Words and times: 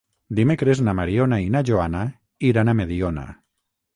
Dimecres 0.37 0.79
na 0.85 0.95
Mariona 0.99 1.39
i 1.49 1.51
na 1.57 1.61
Joana 1.69 2.01
iran 2.51 2.71
a 2.73 2.77
Mediona. 2.83 3.29